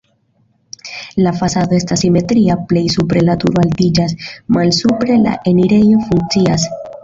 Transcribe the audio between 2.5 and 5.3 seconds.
plej supre la turo altiĝas, malsupre